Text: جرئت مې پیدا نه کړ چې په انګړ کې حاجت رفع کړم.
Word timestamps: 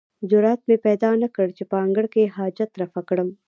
جرئت 0.29 0.59
مې 0.67 0.77
پیدا 0.85 1.09
نه 1.23 1.27
کړ 1.35 1.47
چې 1.57 1.63
په 1.71 1.75
انګړ 1.85 2.05
کې 2.13 2.33
حاجت 2.37 2.71
رفع 2.81 3.01
کړم. 3.09 3.29